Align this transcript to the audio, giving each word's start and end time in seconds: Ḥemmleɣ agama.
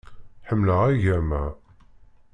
Ḥemmleɣ 0.47 0.79
agama. 0.91 1.43